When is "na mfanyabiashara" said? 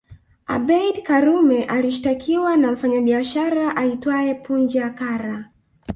2.57-3.75